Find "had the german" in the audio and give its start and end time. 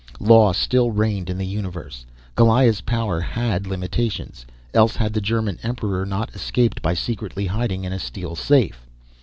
4.95-5.59